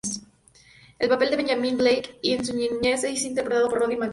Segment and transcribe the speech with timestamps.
[0.97, 4.09] El papel de Benjamín Blake en su niñez, es interpretado por Roddy McDowall.